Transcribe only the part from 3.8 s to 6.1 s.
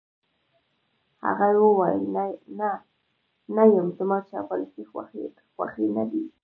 زما چاپلوسۍ خوښې نه